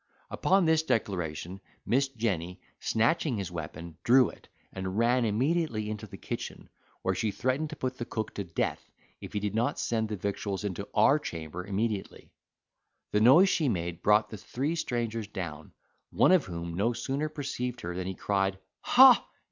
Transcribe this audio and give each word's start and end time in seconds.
Upon 0.31 0.65
this 0.65 0.81
declaration, 0.81 1.61
Miss 1.85 2.07
Jenny, 2.07 2.59
snatching 2.79 3.37
his 3.37 3.51
weapon, 3.51 3.97
drew 4.03 4.29
it, 4.29 4.47
and 4.73 4.97
ran 4.97 5.25
immediately 5.25 5.91
into 5.91 6.07
the 6.07 6.17
kitchen, 6.17 6.69
where 7.03 7.13
she 7.13 7.29
threatened 7.29 7.69
to 7.69 7.75
put 7.75 7.99
the 7.99 8.05
cook 8.05 8.33
to 8.33 8.43
death 8.43 8.89
if 9.19 9.31
he 9.33 9.39
did 9.39 9.53
not 9.53 9.77
send 9.77 10.09
the 10.09 10.15
victuals 10.15 10.63
into 10.63 10.89
our 10.95 11.19
chamber 11.19 11.63
immediately. 11.67 12.31
The 13.11 13.21
noise 13.21 13.49
she 13.49 13.69
made 13.69 14.01
brought 14.01 14.31
the 14.31 14.37
three 14.37 14.73
strangers 14.75 15.27
down, 15.27 15.71
one 16.09 16.31
of 16.31 16.45
whom 16.45 16.73
no 16.73 16.93
sooner 16.93 17.29
perceived 17.29 17.81
her 17.81 17.93
than 17.93 18.07
he 18.07 18.15
cried, 18.15 18.57
"Ha! 18.81 19.27